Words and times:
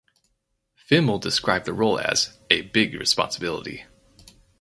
Fimmel 0.75 1.21
described 1.21 1.65
the 1.65 1.73
role 1.75 1.99
as 1.99 2.35
"a 2.49 2.61
big 2.61 2.95
responsibility". 2.95 3.85